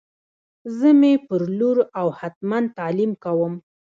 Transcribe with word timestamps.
زه 0.77 0.89
می 0.99 1.13
پر 1.27 1.41
لور 1.57 1.77
او 1.99 2.07
هتمن 2.19 2.63
تعلیم 2.77 3.11
کوم 3.23 3.53